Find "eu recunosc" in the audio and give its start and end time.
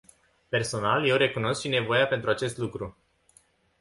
1.07-1.61